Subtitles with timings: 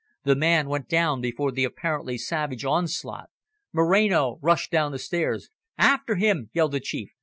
[0.23, 3.29] The man went down before the apparently savage onslaught.
[3.71, 5.49] Moreno rushed down the stairs.
[5.77, 7.11] "After him," yelled the Chief.